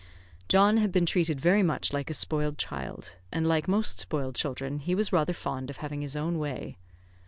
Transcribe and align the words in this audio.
John 0.47 0.77
had 0.77 0.91
been 0.91 1.05
treated 1.05 1.39
very 1.39 1.61
much 1.61 1.93
like 1.93 2.09
a 2.09 2.15
spoiled 2.15 2.57
child, 2.57 3.17
and, 3.31 3.45
like 3.45 3.67
most 3.67 3.99
spoiled 3.99 4.33
children, 4.33 4.79
he 4.79 4.95
was 4.95 5.13
rather 5.13 5.31
fond 5.31 5.69
of 5.69 5.77
having 5.77 6.01
his 6.01 6.15
own 6.15 6.39
way. 6.39 6.79